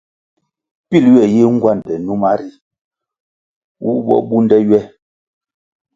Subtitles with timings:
[0.87, 2.49] Pil ywe yi ngwande numa ri,
[3.83, 4.79] wu bo bunde ywe.